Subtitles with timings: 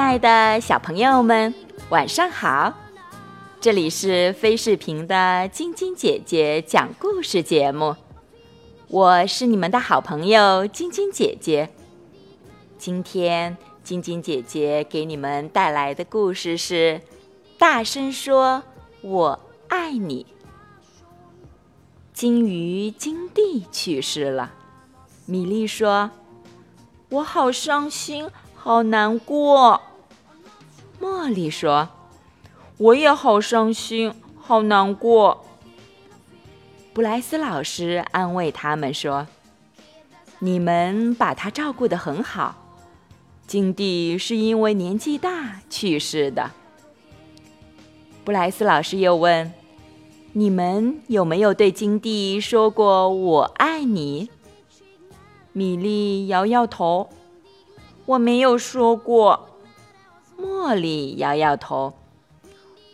[0.00, 1.54] 亲爱的小朋友们，
[1.90, 2.72] 晚上好！
[3.60, 7.94] 这里是飞视频的晶晶姐姐讲故事节目，
[8.88, 11.68] 我是你们的好朋友晶晶姐姐。
[12.78, 17.02] 今天晶晶姐姐给你们带来的故事是：
[17.58, 18.62] 大声说
[19.02, 19.38] 我
[19.68, 20.26] 爱你。
[22.14, 24.50] 金鱼金蒂去世了，
[25.26, 26.10] 米莉说
[27.10, 29.82] ：“我好伤心，好难过。”
[31.00, 31.88] 茉莉说
[32.76, 35.44] ：“我也好伤心，好难过。”
[36.92, 39.26] 布莱斯老师安慰他们说
[40.40, 42.56] ：“你们把他照顾得很好。
[43.46, 46.50] 金蒂是因为年纪大去世的。”
[48.22, 49.50] 布莱斯老师又问
[50.34, 54.28] ：“你们有没有对金蒂说过‘我爱你’？”
[55.54, 57.08] 米莉摇摇头
[58.04, 59.46] ：“我没有说过。”
[60.60, 61.94] 茉莉摇摇头：“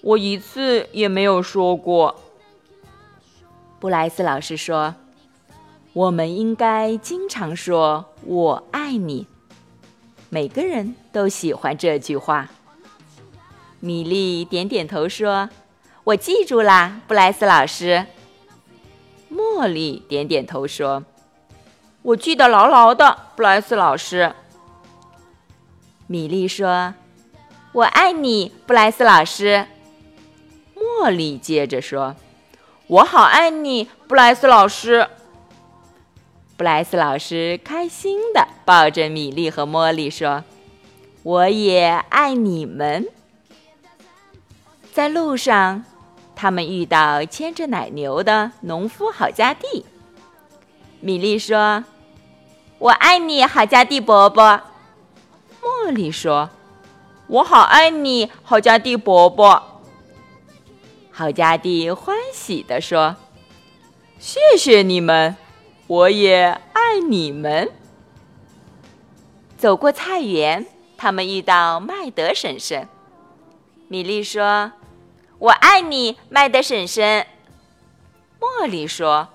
[0.00, 2.14] 我一次也没有说过。”
[3.80, 4.94] 布莱斯老师说
[5.92, 9.26] ：“我们应该经常说‘我爱你’，
[10.30, 12.48] 每个人都喜欢这句话。”
[13.80, 15.50] 米莉点点头说
[16.04, 18.06] ：“我记住啦，布莱斯老师。”
[19.28, 21.02] 茉莉点点头说
[22.02, 24.32] ：“我记得牢牢的，布莱斯老师。”
[26.06, 26.94] 米莉说。
[27.76, 29.66] 我爱你，布莱斯老师。
[30.74, 32.16] 茉莉接着说
[32.88, 35.06] ：“我好爱你，布莱斯老师。”
[36.56, 40.42] 布莱斯老师开心的抱着米莉和茉莉说
[41.22, 43.10] ：“我也爱你们。”
[44.90, 45.84] 在路上，
[46.34, 49.84] 他们遇到牵着奶牛的农夫郝家弟。
[51.00, 51.84] 米莉说
[52.80, 54.62] ：“我爱你，郝家弟伯伯。”
[55.60, 56.48] 茉莉说。
[57.28, 59.82] 我好爱你，郝家弟伯伯。
[61.10, 63.16] 郝家弟欢喜地说
[64.18, 65.36] ：“谢谢你们，
[65.88, 67.72] 我也爱你们。”
[69.58, 70.66] 走过菜园，
[70.96, 72.88] 他们遇到麦德婶婶。
[73.88, 74.72] 米莉说
[75.38, 77.26] ：“我爱你，麦德婶婶。”
[78.38, 79.28] 茉莉说：“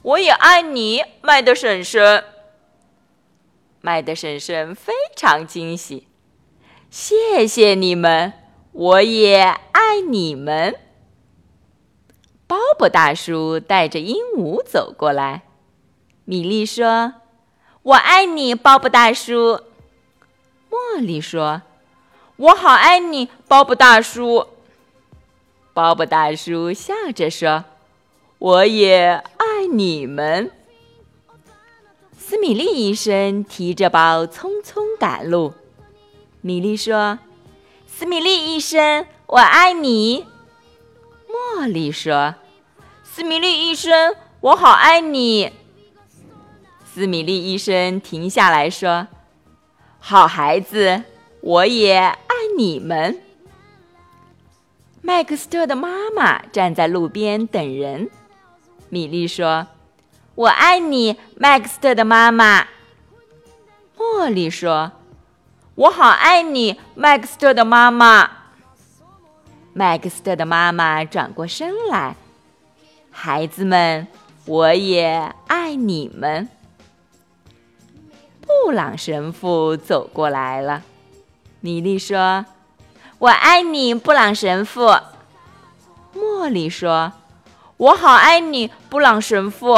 [0.00, 2.24] 我也爱你，麦德婶婶。”
[3.82, 6.08] 麦德婶婶非常惊喜。
[6.96, 8.32] 谢谢你们，
[8.70, 9.40] 我也
[9.72, 10.76] 爱你们。
[12.46, 15.42] 鲍勃大叔带着鹦鹉走过来，
[16.24, 17.14] 米莉说
[17.82, 19.60] ：“我爱你，鲍勃大叔。”
[20.70, 21.62] 茉莉说
[22.38, 24.46] ：“我好爱你，鲍勃大叔。”
[25.74, 27.64] 鲍勃大叔笑着说
[28.38, 30.52] ：“我也爱你们。”
[32.16, 35.54] 斯米利医生提着包匆匆赶路。
[36.44, 37.18] 米莉说
[37.88, 40.26] ：“斯米利医生，我爱你。”
[41.56, 42.34] 茉莉说
[43.02, 45.50] ：“斯米利医生，我好爱你。”
[46.84, 49.08] 斯米利医生停下来说
[49.98, 51.04] ：“好孩子，
[51.40, 53.22] 我也爱你们。”
[55.00, 58.10] 麦克斯特的妈妈站在路边等人。
[58.90, 59.68] 米莉说
[60.36, 62.68] ：“我爱你，麦克斯特的妈妈。”
[63.96, 64.92] 茉莉说。
[65.76, 68.30] 我好爱你，麦克斯特的妈妈。
[69.72, 72.14] 麦克斯特的妈妈转过身来，
[73.10, 74.06] 孩子们，
[74.46, 76.48] 我也爱你们。
[78.42, 80.84] 布朗神父走过来了，
[81.58, 82.46] 米莉说
[83.18, 84.96] ：“我爱你，布朗神父。”
[86.14, 87.14] 茉莉说
[87.78, 89.76] ：“我好爱你，布朗神父。”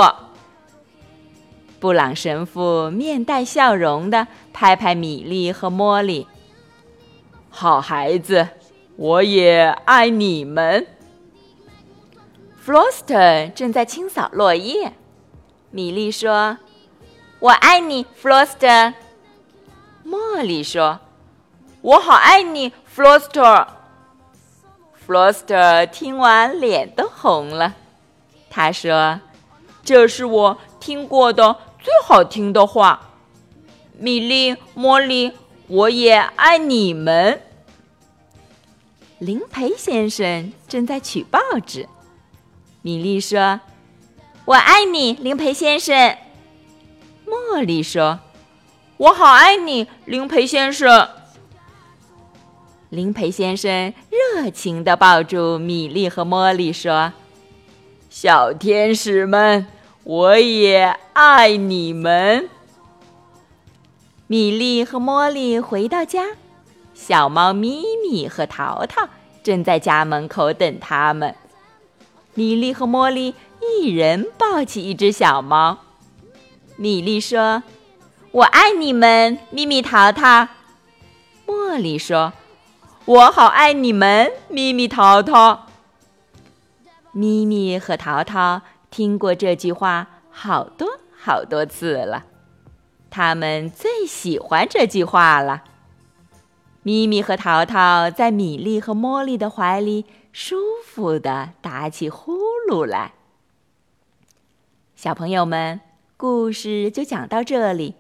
[1.87, 6.27] 布朗神父面带笑容的拍拍米莉和茉莉。
[7.49, 8.49] 好孩子，
[8.97, 10.85] 我也爱你们。
[12.61, 14.95] ”Froster 正在清扫落叶。
[15.71, 16.59] 米莉说
[17.39, 18.95] ：“我爱你，，Froster。”
[20.05, 20.99] 茉莉说
[21.83, 23.65] ：“我好爱你，弗罗斯特。”
[25.07, 27.77] 弗罗斯特听完脸都红了。
[28.51, 29.21] 他说
[29.85, 31.57] ：“这是我听过的。”
[31.87, 33.13] 最好听的话，
[33.97, 35.31] 米莉、茉莉，
[35.69, 37.41] 我也爱你们。
[39.21, 41.89] 林培先生正在取报纸。
[42.83, 43.61] 米莉说
[44.47, 46.17] ：“我爱你，林培先生。”
[47.25, 48.19] 茉莉说
[48.99, 51.09] ：“我好爱你，林培先生。”
[52.91, 57.13] 林培先生热情地抱住米莉和茉莉，说
[58.11, 59.69] ：“小天使们，
[60.07, 62.49] 我也爱你们。”
[64.29, 66.37] 米莉和茉莉回到家，
[66.95, 69.09] 小猫咪咪和淘淘
[69.43, 71.35] 正在家门口等他们。
[72.35, 75.79] 米莉和茉莉一人抱起一只小猫。
[76.77, 77.65] 米莉说
[78.31, 80.47] ：“我爱你们，咪咪、淘淘。”
[81.47, 82.33] 茉莉说。
[83.07, 85.67] 我好爱你们，咪咪、淘淘。
[87.13, 88.63] 咪咪和淘淘
[88.97, 92.25] 听过这句话好多好多次了，
[93.11, 95.65] 他们最喜欢这句话了。
[96.83, 102.39] 咪咪和淘淘在米粒和茉莉的怀里舒服的打起呼
[102.71, 103.13] 噜来。
[104.95, 105.83] 小朋友们，
[106.17, 107.97] 故事就讲到这里。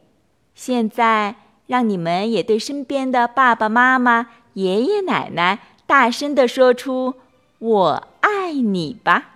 [0.54, 4.28] 现在让你们也对身边的爸爸妈妈。
[4.54, 7.16] 爷爷奶奶大声地说出
[7.60, 9.34] “我爱你”吧。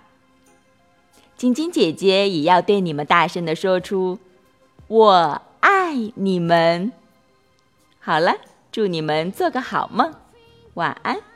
[1.41, 4.19] 晶晶姐姐也要对你们大声的说出
[4.87, 6.91] “我爱你们”。
[7.99, 8.35] 好了，
[8.71, 10.13] 祝你们做个好梦，
[10.75, 11.30] 晚安。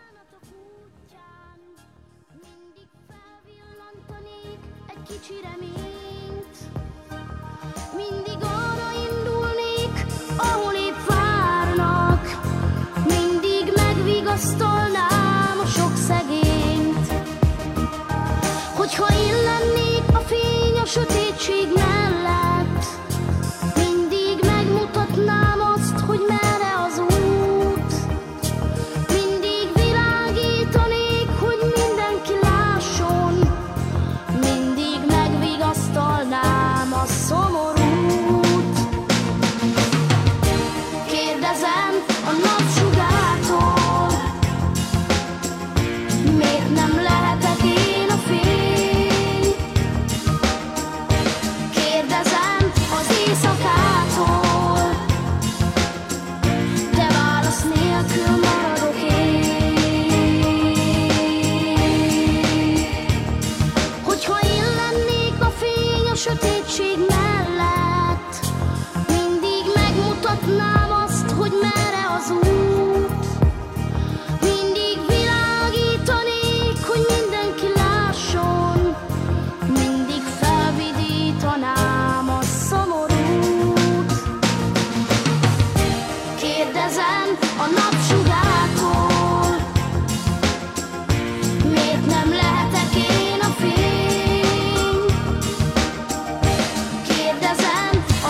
[46.77, 47.14] I'm like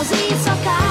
[0.06, 0.85] sozinho só.